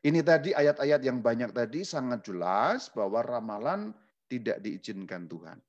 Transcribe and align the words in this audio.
Ini 0.00 0.24
tadi 0.24 0.56
ayat-ayat 0.56 1.04
yang 1.04 1.20
banyak 1.20 1.52
tadi 1.52 1.84
sangat 1.84 2.24
jelas 2.24 2.88
bahwa 2.96 3.20
ramalan 3.20 3.92
tidak 4.32 4.64
diizinkan 4.64 5.28
Tuhan. 5.28 5.60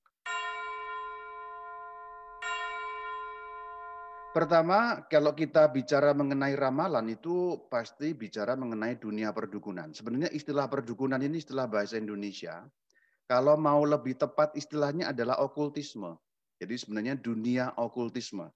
Pertama, 4.31 5.04
kalau 5.12 5.36
kita 5.36 5.67
bicara 5.67 6.15
mengenai 6.15 6.55
ramalan 6.55 7.12
itu 7.12 7.67
pasti 7.67 8.15
bicara 8.15 8.55
mengenai 8.55 8.96
dunia 8.96 9.36
perdukunan. 9.36 9.91
Sebenarnya 9.91 10.32
istilah 10.32 10.72
perdukunan 10.72 11.20
ini 11.20 11.44
istilah 11.44 11.68
bahasa 11.68 12.00
Indonesia. 12.00 12.63
Kalau 13.28 13.60
mau 13.60 13.84
lebih 13.84 14.16
tepat 14.16 14.56
istilahnya 14.56 15.12
adalah 15.12 15.44
okultisme. 15.44 16.16
Jadi 16.55 16.80
sebenarnya 16.80 17.20
dunia 17.20 17.76
okultisme. 17.76 18.48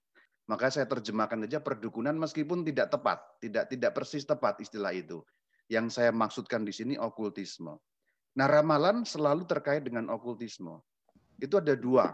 Maka 0.48 0.72
saya 0.72 0.88
terjemahkan 0.88 1.44
saja 1.44 1.60
perdukunan 1.60 2.16
meskipun 2.16 2.64
tidak 2.64 2.88
tepat, 2.96 3.20
tidak 3.44 3.68
tidak 3.68 3.92
persis 3.92 4.24
tepat 4.24 4.56
istilah 4.64 4.96
itu. 4.96 5.20
Yang 5.66 5.98
saya 5.98 6.10
maksudkan 6.14 6.62
di 6.62 6.70
sini 6.70 6.94
okultisme. 6.94 7.74
Nah, 8.36 8.46
ramalan 8.46 9.02
selalu 9.02 9.48
terkait 9.48 9.82
dengan 9.82 10.12
okultisme. 10.12 10.78
Itu 11.40 11.58
ada 11.58 11.74
dua. 11.74 12.12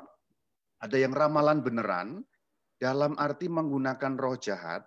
Ada 0.83 0.98
yang 0.98 1.15
ramalan 1.15 1.62
beneran, 1.62 2.23
dalam 2.83 3.15
arti 3.15 3.47
menggunakan 3.47 4.19
roh 4.19 4.34
jahat, 4.34 4.83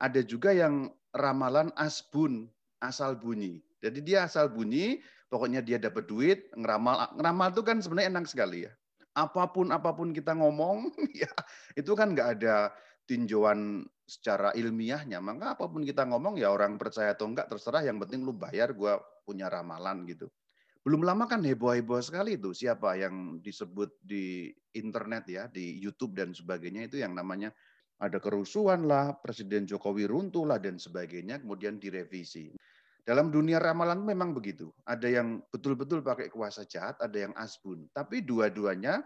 ada 0.00 0.20
juga 0.24 0.56
yang 0.56 0.88
ramalan 1.12 1.68
asbun, 1.76 2.48
asal 2.80 3.16
bunyi. 3.16 3.60
Jadi 3.84 4.00
dia 4.00 4.24
asal 4.24 4.48
bunyi, 4.48 5.04
pokoknya 5.28 5.60
dia 5.60 5.76
dapat 5.76 6.08
duit, 6.08 6.48
ngeramal. 6.56 7.12
Ngeramal 7.20 7.52
itu 7.52 7.60
kan 7.60 7.84
sebenarnya 7.84 8.16
enak 8.16 8.24
sekali 8.24 8.64
ya. 8.64 8.72
Apa 9.12 9.52
pun 9.52 9.70
apa 9.70 9.92
pun 9.92 10.16
kita 10.16 10.32
ngomong, 10.32 10.88
ya 11.20 11.30
itu 11.76 11.92
kan 11.92 12.16
nggak 12.16 12.40
ada 12.40 12.72
tinjauan 13.04 13.84
secara 14.04 14.52
ilmiahnya. 14.52 15.18
Maka 15.18 15.56
apa 15.56 15.64
pun 15.68 15.82
kita 15.82 16.04
ngomong 16.04 16.36
ya 16.36 16.52
orang 16.52 16.76
percaya 16.76 17.16
atau 17.16 17.28
enggak 17.28 17.48
terserah. 17.48 17.84
Yang 17.84 18.08
penting 18.08 18.20
lu 18.24 18.32
bayar, 18.36 18.76
gue 18.76 18.92
punya 19.24 19.48
ramalan 19.48 20.04
gitu. 20.08 20.28
Belum 20.84 21.00
lama 21.00 21.24
kan 21.24 21.40
heboh-heboh 21.40 21.96
sekali 22.04 22.36
itu 22.36 22.52
siapa 22.52 22.92
yang 23.00 23.40
disebut 23.40 23.96
di 24.04 24.52
internet 24.76 25.24
ya, 25.24 25.48
di 25.48 25.80
YouTube 25.80 26.12
dan 26.12 26.36
sebagainya 26.36 26.92
itu 26.92 27.00
yang 27.00 27.16
namanya 27.16 27.48
ada 27.96 28.20
kerusuhan 28.20 28.84
lah, 28.84 29.16
Presiden 29.16 29.64
Jokowi 29.64 30.04
runtuh 30.04 30.44
lah 30.44 30.60
dan 30.60 30.76
sebagainya, 30.76 31.40
kemudian 31.40 31.80
direvisi. 31.80 32.52
Dalam 33.00 33.32
dunia 33.32 33.60
ramalan 33.60 34.00
memang 34.04 34.36
begitu. 34.36 34.72
Ada 34.84 35.08
yang 35.08 35.40
betul-betul 35.48 36.04
pakai 36.04 36.28
kuasa 36.28 36.68
jahat, 36.68 37.00
ada 37.00 37.16
yang 37.16 37.32
asbun. 37.36 37.88
Tapi 37.92 38.20
dua-duanya 38.20 39.04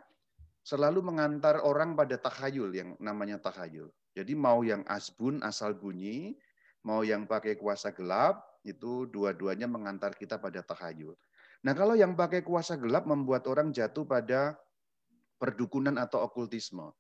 selalu 0.67 1.03
mengantar 1.03 1.63
orang 1.63 1.95
pada 1.95 2.19
takhayul 2.19 2.71
yang 2.75 2.99
namanya 2.99 3.39
takhayul. 3.39 3.91
Jadi 4.19 4.35
mau 4.35 4.67
yang 4.67 4.83
asbun 4.91 5.39
asal 5.47 5.79
bunyi, 5.79 6.35
mau 6.83 7.07
yang 7.07 7.23
pakai 7.31 7.55
kuasa 7.55 7.95
gelap, 7.95 8.43
itu 8.67 9.07
dua-duanya 9.07 9.71
mengantar 9.71 10.19
kita 10.19 10.43
pada 10.43 10.67
takhayul. 10.67 11.15
Nah 11.63 11.71
kalau 11.79 11.95
yang 11.95 12.19
pakai 12.19 12.43
kuasa 12.43 12.75
gelap 12.75 13.07
membuat 13.07 13.47
orang 13.47 13.71
jatuh 13.71 14.03
pada 14.03 14.59
perdukunan 15.39 15.95
atau 16.03 16.27
okultisme. 16.27 16.91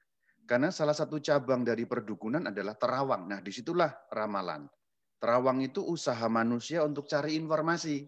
Karena 0.47 0.71
salah 0.71 0.95
satu 0.95 1.19
cabang 1.19 1.67
dari 1.67 1.91
perdukunan 1.91 2.47
adalah 2.47 2.79
terawang. 2.79 3.27
Nah 3.27 3.43
di 3.43 3.51
situlah 3.51 3.91
ramalan. 4.15 4.71
Terawang 5.19 5.59
itu 5.67 5.83
usaha 5.83 6.23
manusia 6.31 6.87
untuk 6.87 7.11
cari 7.11 7.35
informasi. 7.35 8.07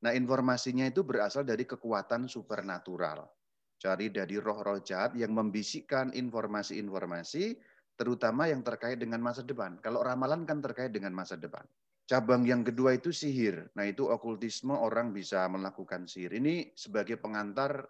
Nah 0.00 0.16
informasinya 0.16 0.88
itu 0.88 1.04
berasal 1.04 1.44
dari 1.44 1.68
kekuatan 1.68 2.26
supernatural. 2.26 3.28
Cari 3.76 4.08
dari 4.08 4.40
roh-roh 4.40 4.80
jahat 4.80 5.12
yang 5.20 5.36
membisikkan 5.36 6.16
informasi-informasi 6.16 7.75
terutama 7.96 8.46
yang 8.46 8.60
terkait 8.60 9.00
dengan 9.00 9.18
masa 9.24 9.40
depan. 9.42 9.80
Kalau 9.80 10.04
ramalan 10.04 10.44
kan 10.44 10.60
terkait 10.60 10.92
dengan 10.92 11.16
masa 11.16 11.34
depan. 11.34 11.64
Cabang 12.06 12.46
yang 12.46 12.62
kedua 12.62 12.94
itu 12.94 13.10
sihir. 13.10 13.66
Nah, 13.74 13.82
itu 13.82 14.06
okultisme 14.06 14.70
orang 14.70 15.10
bisa 15.10 15.42
melakukan 15.50 16.06
sihir. 16.06 16.38
Ini 16.38 16.70
sebagai 16.78 17.18
pengantar. 17.18 17.82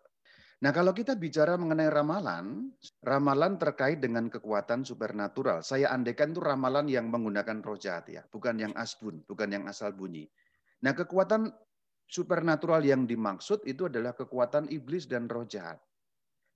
Nah, 0.64 0.72
kalau 0.72 0.96
kita 0.96 1.12
bicara 1.20 1.60
mengenai 1.60 1.92
ramalan, 1.92 2.72
ramalan 3.04 3.60
terkait 3.60 4.00
dengan 4.00 4.32
kekuatan 4.32 4.88
supernatural. 4.88 5.60
Saya 5.60 5.92
andaikan 5.92 6.32
itu 6.32 6.40
ramalan 6.40 6.88
yang 6.88 7.12
menggunakan 7.12 7.60
roh 7.60 7.76
jahat 7.76 8.08
ya, 8.08 8.24
bukan 8.32 8.56
yang 8.56 8.72
asbun, 8.72 9.20
bukan 9.28 9.52
yang 9.52 9.68
asal 9.68 9.92
bunyi. 9.92 10.24
Nah, 10.80 10.96
kekuatan 10.96 11.52
supernatural 12.08 12.80
yang 12.88 13.04
dimaksud 13.04 13.68
itu 13.68 13.92
adalah 13.92 14.16
kekuatan 14.16 14.72
iblis 14.72 15.04
dan 15.04 15.28
roh 15.28 15.44
jahat. 15.44 15.76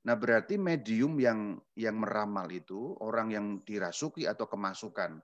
Nah, 0.00 0.16
berarti 0.16 0.56
medium 0.56 1.21
yang 1.21 1.61
yang 1.77 2.00
meramal 2.00 2.49
itu 2.49 2.97
orang 3.05 3.28
yang 3.33 3.47
dirasuki 3.69 4.25
atau 4.25 4.49
kemasukan. 4.49 5.21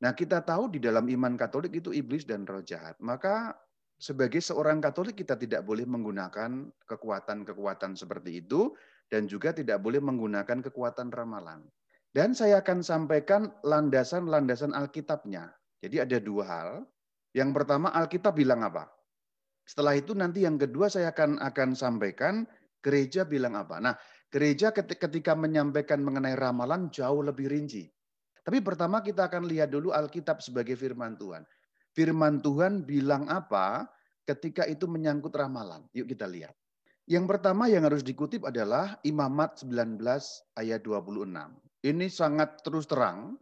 Nah, 0.00 0.12
kita 0.14 0.46
tahu 0.46 0.70
di 0.70 0.78
dalam 0.78 1.10
iman 1.10 1.34
Katolik 1.34 1.82
itu 1.82 1.90
iblis 1.90 2.22
dan 2.24 2.46
roh 2.46 2.62
jahat. 2.62 2.94
Maka 3.02 3.58
sebagai 3.98 4.38
seorang 4.38 4.78
Katolik 4.78 5.18
kita 5.18 5.34
tidak 5.34 5.66
boleh 5.66 5.82
menggunakan 5.84 6.70
kekuatan-kekuatan 6.86 7.98
seperti 7.98 8.40
itu 8.40 8.72
dan 9.10 9.26
juga 9.26 9.50
tidak 9.50 9.82
boleh 9.82 9.98
menggunakan 9.98 10.62
kekuatan 10.62 11.10
ramalan. 11.10 11.66
Dan 12.10 12.34
saya 12.34 12.62
akan 12.62 12.82
sampaikan 12.86 13.50
landasan-landasan 13.66 14.74
Alkitabnya. 14.74 15.50
Jadi 15.82 15.96
ada 16.02 16.18
dua 16.22 16.44
hal. 16.46 16.70
Yang 17.34 17.50
pertama 17.62 17.90
Alkitab 17.94 18.34
bilang 18.34 18.62
apa? 18.66 18.90
Setelah 19.66 19.94
itu 19.94 20.18
nanti 20.18 20.42
yang 20.42 20.58
kedua 20.58 20.90
saya 20.90 21.14
akan 21.14 21.38
akan 21.38 21.78
sampaikan 21.78 22.42
gereja 22.82 23.22
bilang 23.22 23.54
apa. 23.54 23.78
Nah, 23.78 23.94
Gereja 24.30 24.70
ketika 24.70 25.34
menyampaikan 25.34 25.98
mengenai 26.06 26.38
ramalan 26.38 26.86
jauh 26.94 27.18
lebih 27.18 27.50
rinci. 27.50 27.90
Tapi 28.46 28.62
pertama 28.62 29.02
kita 29.02 29.26
akan 29.26 29.42
lihat 29.50 29.74
dulu 29.74 29.90
Alkitab 29.90 30.38
sebagai 30.38 30.78
firman 30.78 31.18
Tuhan. 31.18 31.42
Firman 31.90 32.38
Tuhan 32.38 32.86
bilang 32.86 33.26
apa 33.26 33.90
ketika 34.22 34.70
itu 34.70 34.86
menyangkut 34.86 35.34
ramalan. 35.34 35.82
Yuk 35.90 36.06
kita 36.14 36.30
lihat. 36.30 36.54
Yang 37.10 37.26
pertama 37.26 37.66
yang 37.66 37.82
harus 37.82 38.06
dikutip 38.06 38.46
adalah 38.46 39.02
Imamat 39.02 39.66
19 39.66 39.98
ayat 40.54 40.80
26. 40.86 41.26
Ini 41.82 42.06
sangat 42.06 42.62
terus 42.62 42.86
terang. 42.86 43.34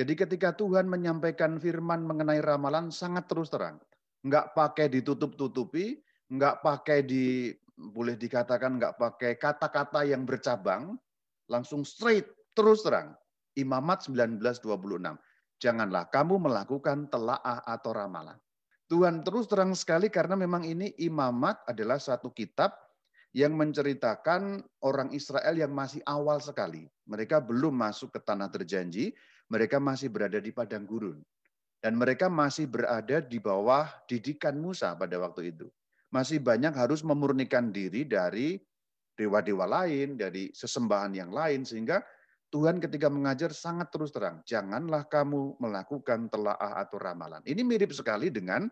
Jadi 0.00 0.16
ketika 0.16 0.56
Tuhan 0.56 0.88
menyampaikan 0.88 1.60
firman 1.60 2.08
mengenai 2.08 2.40
ramalan 2.40 2.88
sangat 2.88 3.28
terus 3.28 3.52
terang. 3.52 3.76
Enggak 4.24 4.56
pakai 4.56 4.88
ditutup-tutupi, 4.88 6.00
enggak 6.32 6.64
pakai 6.64 7.04
di 7.04 7.52
boleh 7.90 8.14
dikatakan 8.14 8.78
nggak 8.78 8.94
pakai 8.94 9.34
kata-kata 9.34 10.06
yang 10.06 10.22
bercabang, 10.22 10.94
langsung 11.50 11.82
straight, 11.82 12.30
terus 12.54 12.86
terang. 12.86 13.18
Imamat 13.58 14.06
1926. 14.06 15.18
Janganlah 15.58 16.08
kamu 16.08 16.48
melakukan 16.48 17.10
telaah 17.10 17.60
atau 17.66 17.90
ramalan. 17.92 18.38
Tuhan 18.88 19.24
terus 19.26 19.48
terang 19.48 19.72
sekali 19.74 20.12
karena 20.12 20.36
memang 20.36 20.64
ini 20.64 20.92
imamat 21.00 21.64
adalah 21.68 21.96
satu 21.96 22.32
kitab 22.32 22.72
yang 23.32 23.56
menceritakan 23.56 24.60
orang 24.84 25.12
Israel 25.16 25.56
yang 25.56 25.72
masih 25.72 26.04
awal 26.04 26.40
sekali. 26.40 26.84
Mereka 27.08 27.40
belum 27.44 27.72
masuk 27.72 28.12
ke 28.12 28.20
tanah 28.20 28.52
terjanji, 28.52 29.16
mereka 29.48 29.80
masih 29.80 30.12
berada 30.12 30.40
di 30.40 30.52
padang 30.52 30.84
gurun. 30.84 31.20
Dan 31.82 31.98
mereka 31.98 32.30
masih 32.30 32.68
berada 32.70 33.18
di 33.18 33.42
bawah 33.42 33.88
didikan 34.06 34.54
Musa 34.60 34.94
pada 34.94 35.18
waktu 35.18 35.50
itu 35.50 35.66
masih 36.12 36.38
banyak 36.44 36.76
harus 36.76 37.00
memurnikan 37.00 37.72
diri 37.72 38.04
dari 38.04 38.60
dewa-dewa 39.16 39.64
lain, 39.64 40.20
dari 40.20 40.52
sesembahan 40.52 41.12
yang 41.16 41.32
lain, 41.32 41.64
sehingga 41.64 42.04
Tuhan 42.52 42.84
ketika 42.84 43.08
mengajar 43.08 43.48
sangat 43.56 43.88
terus 43.88 44.12
terang, 44.12 44.44
janganlah 44.44 45.08
kamu 45.08 45.56
melakukan 45.56 46.28
telaah 46.28 46.84
atau 46.84 47.00
ramalan. 47.00 47.40
Ini 47.48 47.64
mirip 47.64 47.96
sekali 47.96 48.28
dengan 48.28 48.68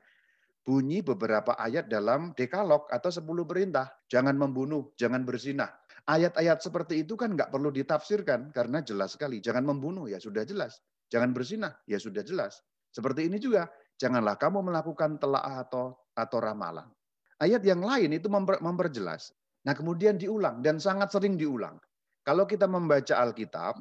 bunyi 0.61 1.01
beberapa 1.01 1.57
ayat 1.57 1.89
dalam 1.89 2.37
dekalog 2.37 2.85
atau 2.93 3.09
sepuluh 3.09 3.49
perintah. 3.49 3.89
Jangan 4.13 4.37
membunuh, 4.37 4.93
jangan 5.01 5.25
berzinah. 5.25 5.73
Ayat-ayat 6.05 6.61
seperti 6.61 7.09
itu 7.09 7.17
kan 7.17 7.33
nggak 7.33 7.49
perlu 7.49 7.73
ditafsirkan 7.73 8.53
karena 8.53 8.85
jelas 8.85 9.17
sekali. 9.17 9.41
Jangan 9.41 9.65
membunuh, 9.65 10.13
ya 10.13 10.21
sudah 10.21 10.45
jelas. 10.45 10.85
Jangan 11.09 11.33
berzinah, 11.33 11.81
ya 11.89 11.97
sudah 11.97 12.21
jelas. 12.21 12.61
Seperti 12.93 13.33
ini 13.33 13.41
juga, 13.41 13.65
janganlah 13.97 14.37
kamu 14.37 14.61
melakukan 14.61 15.17
telaah 15.17 15.65
atau 15.65 15.97
atau 16.13 16.39
ramalan. 16.39 16.89
Ayat 17.41 17.65
yang 17.65 17.81
lain 17.81 18.13
itu 18.13 18.29
memper, 18.29 18.61
memperjelas. 18.61 19.33
Nah 19.65 19.73
kemudian 19.73 20.21
diulang 20.21 20.61
dan 20.61 20.77
sangat 20.77 21.09
sering 21.13 21.41
diulang. 21.41 21.81
Kalau 22.21 22.45
kita 22.45 22.69
membaca 22.69 23.17
Alkitab, 23.17 23.81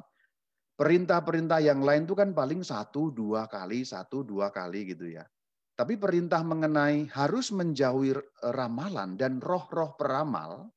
perintah-perintah 0.80 1.60
yang 1.60 1.84
lain 1.84 2.08
itu 2.08 2.16
kan 2.16 2.32
paling 2.32 2.64
satu 2.64 3.12
dua 3.12 3.44
kali, 3.44 3.84
satu 3.84 4.24
dua 4.24 4.48
kali 4.48 4.96
gitu 4.96 5.12
ya. 5.12 5.28
Tapi 5.76 6.00
perintah 6.00 6.40
mengenai 6.40 7.08
harus 7.12 7.52
menjauhi 7.52 8.16
ramalan 8.52 9.16
dan 9.16 9.40
roh-roh 9.40 9.96
peramal 9.96 10.68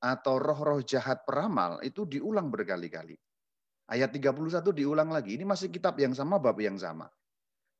atau 0.00 0.36
roh-roh 0.36 0.84
jahat 0.84 1.24
peramal 1.24 1.80
itu 1.80 2.04
diulang 2.04 2.52
berkali-kali. 2.52 3.16
Ayat 3.84 4.16
31 4.16 4.64
diulang 4.72 5.12
lagi. 5.12 5.36
Ini 5.36 5.44
masih 5.44 5.68
kitab 5.68 6.00
yang 6.00 6.16
sama, 6.16 6.40
bab 6.40 6.56
yang 6.56 6.80
sama. 6.80 7.08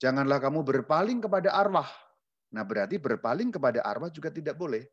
Janganlah 0.01 0.37
kamu 0.37 0.61
berpaling 0.65 1.25
kepada 1.25 1.53
arwah 1.53 1.89
Nah 2.55 2.63
berarti 2.63 3.03
berpaling 3.03 3.51
kepada 3.51 3.83
arwah 3.83 4.09
juga 4.15 4.31
tidak 4.31 4.55
boleh. 4.55 4.87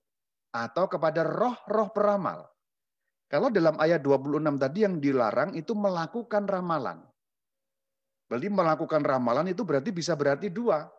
Atau 0.52 0.90
kepada 0.90 1.22
roh-roh 1.24 1.94
peramal. 1.94 2.50
Kalau 3.32 3.48
dalam 3.48 3.80
ayat 3.80 4.04
26 4.04 4.60
tadi 4.60 4.84
yang 4.84 5.00
dilarang 5.00 5.56
itu 5.56 5.72
melakukan 5.72 6.44
ramalan. 6.50 7.00
Berarti 8.28 8.50
melakukan 8.52 9.04
ramalan 9.06 9.54
itu 9.54 9.64
berarti 9.64 9.96
bisa 9.96 10.18
berarti 10.18 10.52
dua. 10.52 10.90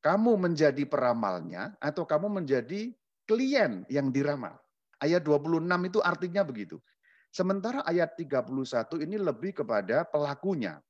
Kamu 0.00 0.40
menjadi 0.40 0.84
peramalnya 0.88 1.76
atau 1.80 2.08
kamu 2.08 2.40
menjadi 2.40 2.92
klien 3.28 3.84
yang 3.92 4.08
diramal. 4.08 4.56
Ayat 5.00 5.20
26 5.24 5.64
itu 5.88 5.98
artinya 6.00 6.40
begitu. 6.44 6.80
Sementara 7.28 7.82
ayat 7.84 8.16
31 8.16 9.04
ini 9.04 9.16
lebih 9.20 9.64
kepada 9.64 10.06
pelakunya. 10.08 10.80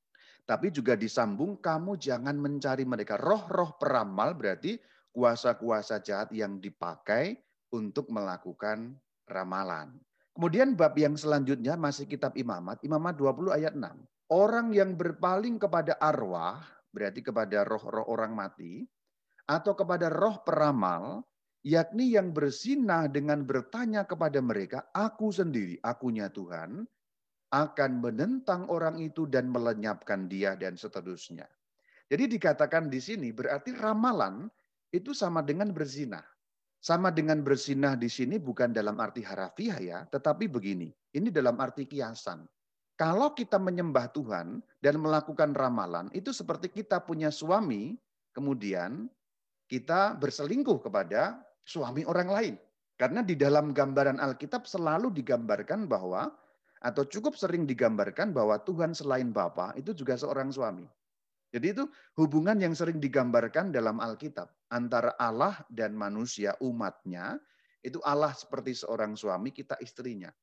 Tapi 0.44 0.68
juga 0.68 0.92
disambung, 0.92 1.56
kamu 1.56 1.96
jangan 1.96 2.36
mencari 2.36 2.84
mereka. 2.84 3.16
Roh-roh 3.16 3.80
peramal 3.80 4.36
berarti 4.36 4.76
kuasa-kuasa 5.14 6.02
jahat 6.02 6.34
yang 6.34 6.58
dipakai 6.58 7.38
untuk 7.70 8.10
melakukan 8.10 8.98
ramalan. 9.30 9.94
Kemudian 10.34 10.74
bab 10.74 10.98
yang 10.98 11.14
selanjutnya 11.14 11.78
masih 11.78 12.10
kitab 12.10 12.34
imamat, 12.34 12.82
imamat 12.82 13.14
20 13.14 13.54
ayat 13.54 13.74
6. 13.78 13.86
Orang 14.34 14.74
yang 14.74 14.98
berpaling 14.98 15.62
kepada 15.62 15.94
arwah, 16.02 16.58
berarti 16.90 17.22
kepada 17.22 17.62
roh-roh 17.62 18.10
orang 18.10 18.34
mati, 18.34 18.82
atau 19.46 19.78
kepada 19.78 20.10
roh 20.10 20.42
peramal, 20.42 21.22
yakni 21.62 22.18
yang 22.18 22.34
bersinah 22.34 23.06
dengan 23.06 23.46
bertanya 23.46 24.02
kepada 24.02 24.42
mereka, 24.42 24.90
aku 24.90 25.30
sendiri, 25.30 25.78
akunya 25.86 26.26
Tuhan, 26.34 26.82
akan 27.54 27.90
menentang 28.02 28.66
orang 28.66 28.98
itu 28.98 29.30
dan 29.30 29.46
melenyapkan 29.54 30.26
dia 30.26 30.58
dan 30.58 30.74
seterusnya. 30.74 31.46
Jadi 32.10 32.36
dikatakan 32.36 32.90
di 32.90 32.98
sini 32.98 33.30
berarti 33.30 33.70
ramalan 33.70 34.50
itu 34.94 35.10
sama 35.10 35.42
dengan 35.42 35.74
berzinah. 35.74 36.22
Sama 36.78 37.10
dengan 37.10 37.42
bersinah 37.42 37.98
di 37.98 38.06
sini 38.06 38.38
bukan 38.38 38.70
dalam 38.70 38.94
arti 39.02 39.26
harafiah 39.26 39.78
ya, 39.82 39.98
tetapi 40.06 40.46
begini. 40.46 40.94
Ini 41.10 41.34
dalam 41.34 41.58
arti 41.58 41.88
kiasan. 41.90 42.46
Kalau 42.94 43.34
kita 43.34 43.58
menyembah 43.58 44.14
Tuhan 44.14 44.62
dan 44.78 44.94
melakukan 45.02 45.50
ramalan, 45.50 46.06
itu 46.14 46.30
seperti 46.30 46.70
kita 46.70 47.02
punya 47.02 47.34
suami, 47.34 47.98
kemudian 48.30 49.10
kita 49.66 50.14
berselingkuh 50.14 50.78
kepada 50.86 51.42
suami 51.66 52.06
orang 52.06 52.28
lain. 52.30 52.54
Karena 52.94 53.26
di 53.26 53.34
dalam 53.34 53.74
gambaran 53.74 54.22
Alkitab 54.22 54.68
selalu 54.68 55.10
digambarkan 55.10 55.90
bahwa, 55.90 56.30
atau 56.84 57.02
cukup 57.02 57.34
sering 57.34 57.66
digambarkan 57.66 58.30
bahwa 58.30 58.60
Tuhan 58.62 58.94
selain 58.94 59.34
Bapa 59.34 59.74
itu 59.74 59.90
juga 59.96 60.14
seorang 60.14 60.54
suami. 60.54 60.86
Jadi 61.54 61.70
itu 61.70 61.86
hubungan 62.18 62.58
yang 62.58 62.74
sering 62.74 62.98
digambarkan 62.98 63.70
dalam 63.70 64.02
Alkitab 64.02 64.50
antara 64.74 65.14
Allah 65.14 65.62
dan 65.70 65.94
manusia 65.94 66.58
umatnya. 66.58 67.38
Itu 67.78 68.02
Allah 68.02 68.34
seperti 68.34 68.74
seorang 68.74 69.14
suami, 69.14 69.54
kita 69.54 69.78
istrinya. 69.78 70.34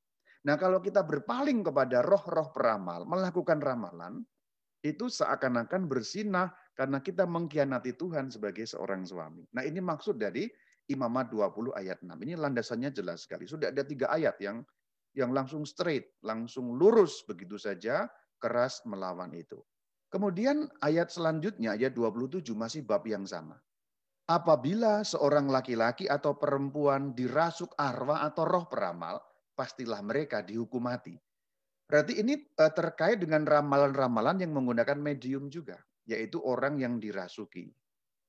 Nah 0.48 0.56
kalau 0.56 0.80
kita 0.80 1.04
berpaling 1.04 1.68
kepada 1.68 2.00
roh-roh 2.00 2.56
peramal, 2.56 3.04
melakukan 3.04 3.60
ramalan, 3.60 4.24
itu 4.82 5.12
seakan-akan 5.12 5.86
bersinah 5.86 6.50
karena 6.74 7.04
kita 7.04 7.28
mengkhianati 7.28 7.94
Tuhan 8.00 8.32
sebagai 8.32 8.64
seorang 8.64 9.04
suami. 9.04 9.44
Nah 9.52 9.68
ini 9.68 9.84
maksud 9.84 10.16
dari 10.16 10.48
Imamat 10.90 11.30
20 11.30 11.72
ayat 11.78 12.02
6. 12.04 12.10
Ini 12.10 12.34
landasannya 12.36 12.90
jelas 12.92 13.24
sekali. 13.24 13.46
Sudah 13.46 13.70
ada 13.70 13.86
tiga 13.86 14.10
ayat 14.12 14.36
yang 14.42 14.66
yang 15.16 15.32
langsung 15.36 15.68
straight, 15.68 16.16
langsung 16.24 16.76
lurus 16.76 17.22
begitu 17.28 17.60
saja 17.60 18.08
keras 18.42 18.82
melawan 18.88 19.32
itu. 19.36 19.60
Kemudian 20.12 20.68
ayat 20.84 21.08
selanjutnya, 21.08 21.80
ayat 21.80 21.96
27 21.96 22.44
masih 22.52 22.84
bab 22.84 23.08
yang 23.08 23.24
sama. 23.24 23.56
Apabila 24.28 25.08
seorang 25.08 25.48
laki-laki 25.48 26.04
atau 26.08 26.36
perempuan 26.36 27.16
dirasuk 27.16 27.72
arwah 27.80 28.28
atau 28.28 28.44
roh 28.44 28.68
peramal, 28.68 29.24
pastilah 29.56 30.04
mereka 30.04 30.44
dihukum 30.44 30.84
mati. 30.84 31.16
Berarti 31.88 32.20
ini 32.20 32.36
eh, 32.36 32.72
terkait 32.76 33.24
dengan 33.24 33.48
ramalan-ramalan 33.48 34.44
yang 34.44 34.52
menggunakan 34.52 35.00
medium 35.00 35.48
juga, 35.48 35.80
yaitu 36.08 36.44
orang 36.44 36.80
yang 36.80 37.00
dirasuki. 37.00 37.72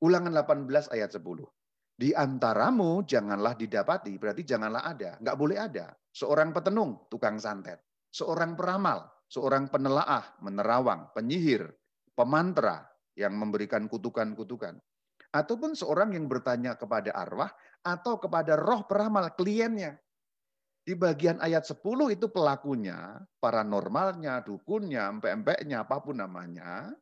Ulangan 0.03 0.35
18 0.35 0.91
ayat 0.91 1.15
10. 1.15 1.23
Di 1.95 2.11
antaramu 2.15 3.07
janganlah 3.07 3.55
didapati, 3.55 4.19
berarti 4.19 4.43
janganlah 4.43 4.83
ada. 4.87 5.19
Nggak 5.23 5.39
boleh 5.39 5.59
ada. 5.59 5.95
Seorang 6.11 6.51
petenung, 6.51 7.07
tukang 7.07 7.39
santet. 7.39 7.79
Seorang 8.11 8.59
peramal, 8.59 9.07
seorang 9.33 9.73
penelaah, 9.73 10.37
menerawang, 10.45 11.09
penyihir, 11.17 11.73
pemantra 12.13 12.85
yang 13.17 13.33
memberikan 13.33 13.89
kutukan-kutukan. 13.89 14.77
Ataupun 15.33 15.73
seorang 15.73 16.13
yang 16.13 16.29
bertanya 16.29 16.77
kepada 16.77 17.17
arwah 17.17 17.49
atau 17.81 18.21
kepada 18.21 18.61
roh 18.61 18.85
peramal 18.85 19.33
kliennya. 19.33 19.97
Di 20.83 20.93
bagian 20.93 21.41
ayat 21.41 21.65
10 21.65 21.81
itu 22.13 22.29
pelakunya, 22.29 23.17
paranormalnya, 23.41 24.45
dukunnya, 24.45 25.09
empek-empeknya, 25.17 25.89
apa 25.89 26.05
pun 26.05 26.21
namanya. 26.21 26.93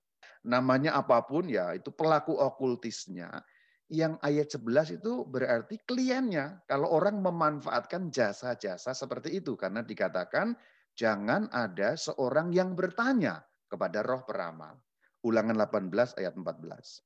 Namanya 0.46 1.00
apa 1.00 1.26
pun 1.26 1.50
ya, 1.50 1.74
itu 1.74 1.90
pelaku 1.90 2.38
okultisnya. 2.38 3.42
Yang 3.90 4.20
ayat 4.22 4.48
11 4.52 5.00
itu 5.02 5.12
berarti 5.26 5.80
kliennya. 5.82 6.62
Kalau 6.70 6.92
orang 6.92 7.18
memanfaatkan 7.18 8.12
jasa-jasa 8.14 8.94
seperti 8.94 9.42
itu. 9.42 9.58
Karena 9.58 9.82
dikatakan 9.82 10.54
Jangan 11.00 11.48
ada 11.48 11.96
seorang 11.96 12.52
yang 12.52 12.76
bertanya 12.76 13.40
kepada 13.72 14.04
roh 14.04 14.20
peramal. 14.28 14.76
Ulangan 15.24 15.56
18 15.56 16.20
ayat 16.20 16.36
14. 16.36 17.00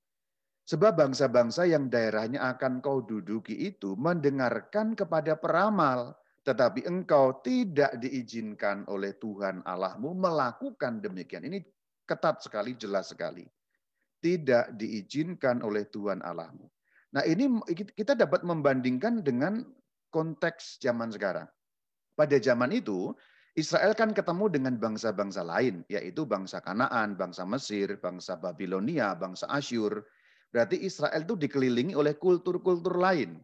Sebab 0.67 0.99
bangsa-bangsa 0.99 1.63
yang 1.71 1.87
daerahnya 1.87 2.43
akan 2.43 2.83
kau 2.83 3.07
duduki 3.07 3.55
itu 3.55 3.95
mendengarkan 3.95 4.99
kepada 4.99 5.39
peramal, 5.39 6.11
tetapi 6.43 6.83
engkau 6.91 7.39
tidak 7.47 7.95
diizinkan 8.03 8.83
oleh 8.91 9.15
Tuhan 9.15 9.63
Allahmu 9.63 10.11
melakukan 10.19 10.99
demikian. 10.99 11.47
Ini 11.47 11.63
ketat 12.03 12.43
sekali, 12.43 12.75
jelas 12.75 13.15
sekali. 13.15 13.47
Tidak 14.19 14.75
diizinkan 14.75 15.63
oleh 15.63 15.87
Tuhan 15.87 16.19
Allahmu. 16.19 16.67
Nah 17.15 17.23
ini 17.23 17.47
kita 17.95 18.19
dapat 18.19 18.43
membandingkan 18.43 19.23
dengan 19.23 19.63
konteks 20.11 20.83
zaman 20.83 21.15
sekarang. 21.15 21.47
Pada 22.19 22.39
zaman 22.43 22.75
itu, 22.75 23.15
Israel 23.55 23.95
kan 23.95 24.11
ketemu 24.11 24.51
dengan 24.51 24.75
bangsa-bangsa 24.83 25.47
lain, 25.47 25.87
yaitu 25.87 26.27
bangsa 26.27 26.59
Kanaan, 26.59 27.15
bangsa 27.15 27.47
Mesir, 27.47 28.03
bangsa 28.03 28.35
Babilonia, 28.35 29.15
bangsa 29.15 29.47
Asyur. 29.47 30.03
Berarti 30.51 30.83
Israel 30.83 31.23
itu 31.23 31.39
dikelilingi 31.39 31.95
oleh 31.95 32.19
kultur-kultur 32.19 32.99
lain. 32.99 33.39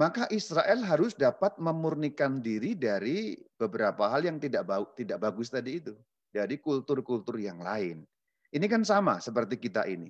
Maka 0.00 0.26
Israel 0.32 0.80
harus 0.82 1.12
dapat 1.12 1.60
memurnikan 1.60 2.40
diri 2.40 2.72
dari 2.72 3.36
beberapa 3.60 4.08
hal 4.08 4.24
yang 4.24 4.40
tidak 4.40 4.64
tidak 4.96 5.20
bagus 5.20 5.52
tadi 5.52 5.76
itu, 5.76 5.92
dari 6.32 6.56
kultur-kultur 6.56 7.36
yang 7.36 7.60
lain. 7.60 8.00
Ini 8.48 8.64
kan 8.64 8.80
sama 8.80 9.20
seperti 9.20 9.60
kita 9.60 9.84
ini. 9.84 10.08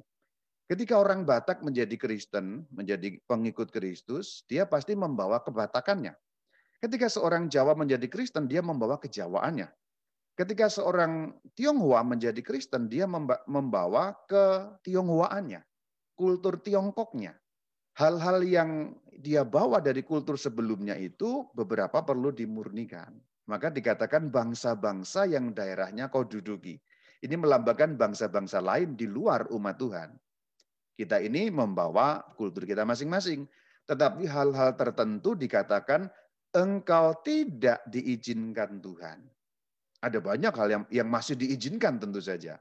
Ketika 0.65 0.97
orang 0.97 1.29
Batak 1.29 1.61
menjadi 1.61 1.93
Kristen, 2.01 2.65
menjadi 2.73 3.21
pengikut 3.29 3.69
Kristus, 3.69 4.47
dia 4.49 4.65
pasti 4.65 4.97
membawa 4.97 5.43
kebatakannya. 5.45 6.17
Ketika 6.85 7.09
seorang 7.09 7.49
Jawa 7.49 7.73
menjadi 7.73 8.05
Kristen, 8.13 8.45
dia 8.45 8.61
membawa 8.61 9.01
kejawaannya. 9.01 9.73
Ketika 10.37 10.69
seorang 10.69 11.33
Tionghoa 11.57 12.05
menjadi 12.05 12.45
Kristen, 12.45 12.93
dia 12.93 13.09
membawa 13.49 14.13
ke 14.29 14.77
Tionghoaannya, 14.85 15.65
kultur 16.13 16.61
Tiongkoknya. 16.61 17.33
Hal-hal 17.97 18.45
yang 18.45 19.01
dia 19.17 19.49
bawa 19.49 19.81
dari 19.81 20.05
kultur 20.05 20.37
sebelumnya 20.37 20.93
itu 21.01 21.49
beberapa 21.57 22.05
perlu 22.05 22.29
dimurnikan. 22.37 23.17
Maka 23.49 23.73
dikatakan 23.73 24.29
bangsa-bangsa 24.29 25.25
yang 25.25 25.57
daerahnya 25.57 26.13
kau 26.13 26.29
duduki. 26.29 26.77
Ini 27.25 27.33
melambangkan 27.41 27.97
bangsa-bangsa 27.97 28.61
lain 28.61 28.93
di 28.93 29.09
luar 29.09 29.49
umat 29.49 29.81
Tuhan. 29.81 30.13
Kita 31.01 31.17
ini 31.17 31.49
membawa 31.49 32.21
kultur 32.37 32.69
kita 32.69 32.85
masing-masing. 32.85 33.49
Tetapi 33.89 34.29
hal-hal 34.29 34.77
tertentu 34.77 35.33
dikatakan 35.33 36.13
engkau 36.55 37.19
tidak 37.27 37.83
diizinkan 37.91 38.79
Tuhan. 38.79 39.19
Ada 40.01 40.23
banyak 40.23 40.55
hal 40.55 40.69
yang 40.71 40.85
yang 40.89 41.09
masih 41.11 41.35
diizinkan 41.35 41.99
tentu 41.99 42.23
saja. 42.23 42.57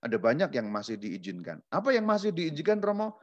Ada 0.00 0.16
banyak 0.16 0.52
yang 0.52 0.68
masih 0.68 0.96
diizinkan. 0.96 1.60
Apa 1.72 1.92
yang 1.92 2.04
masih 2.08 2.32
diizinkan 2.32 2.80
Romo? 2.80 3.20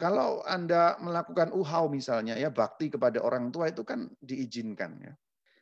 Kalau 0.00 0.40
Anda 0.48 0.96
melakukan 0.96 1.52
uhau 1.52 1.92
misalnya 1.92 2.38
ya 2.38 2.48
bakti 2.48 2.88
kepada 2.88 3.20
orang 3.20 3.52
tua 3.52 3.68
itu 3.68 3.84
kan 3.84 4.08
diizinkan 4.22 4.96
ya. 5.04 5.12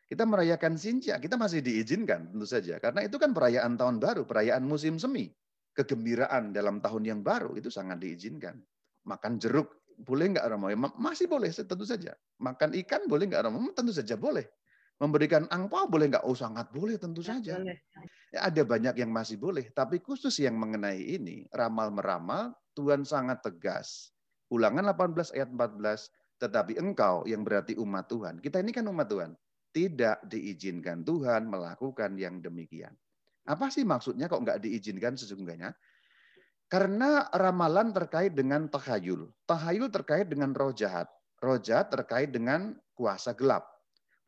Kita 0.09 0.25
merayakan 0.25 0.81
Sinja, 0.81 1.21
kita 1.21 1.37
masih 1.37 1.61
diizinkan 1.61 2.33
tentu 2.33 2.47
saja 2.49 2.81
karena 2.81 3.05
itu 3.05 3.21
kan 3.21 3.37
perayaan 3.37 3.77
tahun 3.77 4.01
baru, 4.01 4.25
perayaan 4.25 4.65
musim 4.65 4.97
semi. 4.97 5.29
Kegembiraan 5.77 6.51
dalam 6.55 6.81
tahun 6.81 7.03
yang 7.07 7.21
baru 7.21 7.59
itu 7.59 7.69
sangat 7.69 8.01
diizinkan. 8.01 8.57
Makan 9.05 9.37
jeruk 9.37 9.88
boleh 9.99 10.35
nggak 10.35 10.47
Romo? 10.47 10.71
Ya, 10.71 10.79
masih 10.79 11.27
boleh, 11.27 11.51
tentu 11.51 11.83
saja. 11.83 12.15
Makan 12.39 12.75
ikan 12.87 13.11
boleh 13.11 13.27
nggak 13.27 13.43
Romo? 13.51 13.59
Tentu 13.75 13.91
saja 13.91 14.15
boleh. 14.15 14.47
Memberikan 14.99 15.47
angpau 15.51 15.87
boleh 15.87 16.11
nggak? 16.11 16.27
Oh 16.27 16.35
sangat 16.35 16.71
boleh, 16.75 16.99
tentu 16.99 17.23
saja. 17.23 17.59
Ya, 18.29 18.39
ada 18.43 18.63
banyak 18.67 18.99
yang 18.99 19.15
masih 19.15 19.39
boleh, 19.39 19.71
tapi 19.71 20.03
khusus 20.03 20.35
yang 20.43 20.59
mengenai 20.59 21.01
ini, 21.01 21.47
ramal-meramal, 21.55 22.55
Tuhan 22.75 23.07
sangat 23.07 23.43
tegas. 23.43 24.11
Ulangan 24.51 24.91
18 24.91 25.35
ayat 25.39 25.49
14, 25.55 26.11
tetapi 26.43 26.79
engkau 26.79 27.27
yang 27.27 27.43
berarti 27.43 27.75
umat 27.79 28.07
Tuhan. 28.11 28.39
Kita 28.43 28.63
ini 28.63 28.71
kan 28.75 28.87
umat 28.91 29.07
Tuhan. 29.11 29.33
Tidak 29.69 30.27
diizinkan 30.27 31.05
Tuhan 31.05 31.47
melakukan 31.47 32.17
yang 32.17 32.41
demikian. 32.41 32.95
Apa 33.49 33.73
sih 33.73 33.85
maksudnya 33.87 34.29
kok 34.29 34.41
nggak 34.45 34.61
diizinkan 34.61 35.17
sesungguhnya? 35.17 35.73
Karena 36.69 37.25
ramalan 37.33 37.97
terkait 37.97 38.37
dengan 38.37 38.69
tahayul. 38.69 39.25
Tahayul 39.49 39.89
terkait 39.89 40.29
dengan 40.29 40.53
roh 40.53 40.69
jahat. 40.77 41.09
Roh 41.41 41.57
jahat 41.57 41.89
terkait 41.89 42.29
dengan 42.29 42.77
kuasa 42.93 43.33
gelap. 43.33 43.65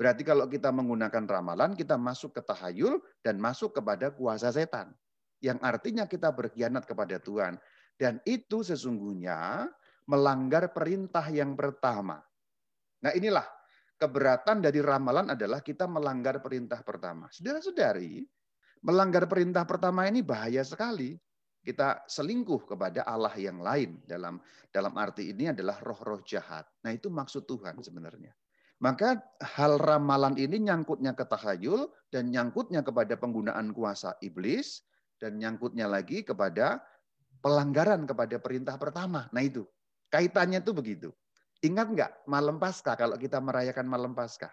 Berarti 0.00 0.24
kalau 0.24 0.48
kita 0.48 0.72
menggunakan 0.72 1.28
ramalan, 1.28 1.76
kita 1.76 2.00
masuk 2.00 2.40
ke 2.40 2.40
tahayul 2.40 2.96
dan 3.20 3.36
masuk 3.36 3.76
kepada 3.76 4.08
kuasa 4.16 4.48
setan. 4.48 4.96
Yang 5.44 5.60
artinya 5.60 6.08
kita 6.08 6.32
berkhianat 6.32 6.88
kepada 6.88 7.20
Tuhan. 7.20 7.60
Dan 8.00 8.16
itu 8.24 8.64
sesungguhnya 8.64 9.68
melanggar 10.08 10.72
perintah 10.72 11.28
yang 11.28 11.52
pertama. 11.52 12.24
Nah 13.04 13.12
inilah 13.12 13.44
keberatan 14.00 14.64
dari 14.64 14.80
ramalan 14.80 15.36
adalah 15.36 15.60
kita 15.60 15.84
melanggar 15.84 16.40
perintah 16.40 16.80
pertama. 16.80 17.28
Saudara-saudari, 17.28 18.24
melanggar 18.80 19.28
perintah 19.28 19.68
pertama 19.68 20.08
ini 20.08 20.24
bahaya 20.24 20.64
sekali 20.64 21.20
kita 21.60 22.08
selingkuh 22.08 22.64
kepada 22.64 23.04
Allah 23.04 23.32
yang 23.36 23.60
lain 23.60 24.00
dalam 24.08 24.40
dalam 24.72 24.96
arti 24.96 25.28
ini 25.28 25.52
adalah 25.52 25.76
roh-roh 25.84 26.24
jahat. 26.24 26.64
Nah, 26.84 26.92
itu 26.96 27.12
maksud 27.12 27.44
Tuhan 27.44 27.80
sebenarnya. 27.84 28.32
Maka 28.80 29.20
hal 29.44 29.76
ramalan 29.76 30.40
ini 30.40 30.64
nyangkutnya 30.64 31.12
ke 31.12 31.28
tahayul 31.28 31.92
dan 32.08 32.32
nyangkutnya 32.32 32.80
kepada 32.80 33.12
penggunaan 33.20 33.76
kuasa 33.76 34.16
iblis 34.24 34.88
dan 35.20 35.36
nyangkutnya 35.36 35.84
lagi 35.84 36.24
kepada 36.24 36.80
pelanggaran 37.44 38.08
kepada 38.08 38.40
perintah 38.40 38.80
pertama. 38.80 39.28
Nah, 39.36 39.44
itu. 39.44 39.68
Kaitannya 40.08 40.64
itu 40.64 40.72
begitu. 40.72 41.08
Ingat 41.60 41.86
nggak 41.92 42.12
malam 42.24 42.56
Paskah 42.56 42.96
kalau 42.96 43.20
kita 43.20 43.36
merayakan 43.36 43.84
malam 43.84 44.16
Paskah? 44.16 44.50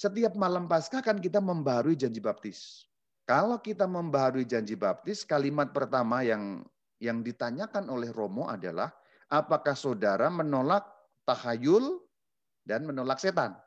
Setiap 0.00 0.32
malam 0.40 0.64
Paskah 0.64 1.04
kan 1.04 1.20
kita 1.20 1.36
membarui 1.38 2.00
janji 2.00 2.18
baptis. 2.18 2.88
Kalau 3.26 3.58
kita 3.58 3.90
membaharui 3.90 4.46
janji 4.46 4.78
baptis, 4.78 5.26
kalimat 5.26 5.74
pertama 5.74 6.22
yang 6.22 6.62
yang 7.02 7.26
ditanyakan 7.26 7.90
oleh 7.90 8.14
Romo 8.14 8.46
adalah 8.46 8.94
apakah 9.26 9.74
saudara 9.74 10.30
menolak 10.30 10.86
tahayul 11.26 11.98
dan 12.62 12.86
menolak 12.86 13.18
setan? 13.18 13.58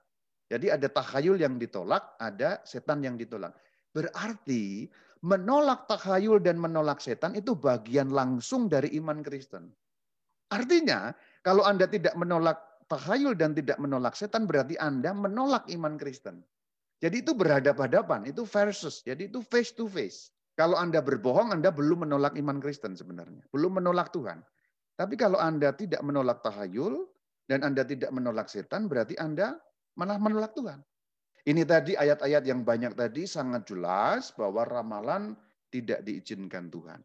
Jadi 0.50 0.72
ada 0.72 0.88
tahayul 0.88 1.38
yang 1.38 1.60
ditolak, 1.60 2.16
ada 2.18 2.64
setan 2.64 3.04
yang 3.04 3.20
ditolak. 3.20 3.54
Berarti 3.92 4.88
menolak 5.22 5.86
tahayul 5.92 6.40
dan 6.40 6.56
menolak 6.56 7.04
setan 7.04 7.36
itu 7.36 7.54
bagian 7.54 8.10
langsung 8.16 8.72
dari 8.72 8.96
iman 8.96 9.20
Kristen. 9.20 9.70
Artinya, 10.50 11.14
kalau 11.44 11.68
Anda 11.68 11.86
tidak 11.86 12.16
menolak 12.16 12.58
tahayul 12.90 13.38
dan 13.38 13.54
tidak 13.54 13.78
menolak 13.78 14.16
setan, 14.16 14.50
berarti 14.50 14.80
Anda 14.80 15.14
menolak 15.14 15.70
iman 15.70 16.00
Kristen. 16.00 16.42
Jadi 17.00 17.24
itu 17.24 17.32
berhadapan-hadapan, 17.32 18.28
itu 18.28 18.44
versus. 18.44 19.00
Jadi 19.08 19.32
itu 19.32 19.40
face 19.40 19.72
to 19.72 19.88
face. 19.88 20.36
Kalau 20.60 20.76
Anda 20.76 21.00
berbohong, 21.00 21.56
Anda 21.56 21.72
belum 21.72 22.04
menolak 22.04 22.36
iman 22.36 22.60
Kristen 22.60 23.00
sebenarnya. 23.00 23.48
Belum 23.56 23.80
menolak 23.80 24.12
Tuhan. 24.12 24.44
Tapi 25.00 25.16
kalau 25.16 25.40
Anda 25.40 25.72
tidak 25.72 26.04
menolak 26.04 26.44
tahayul, 26.44 27.08
dan 27.50 27.66
Anda 27.66 27.82
tidak 27.82 28.14
menolak 28.14 28.46
setan, 28.46 28.86
berarti 28.86 29.18
Anda 29.18 29.58
malah 29.98 30.22
menolak 30.22 30.54
Tuhan. 30.54 30.84
Ini 31.50 31.66
tadi 31.66 31.98
ayat-ayat 31.98 32.46
yang 32.46 32.62
banyak 32.62 32.94
tadi 32.94 33.26
sangat 33.26 33.66
jelas 33.66 34.30
bahwa 34.38 34.62
ramalan 34.70 35.34
tidak 35.74 36.06
diizinkan 36.06 36.70
Tuhan. 36.70 37.02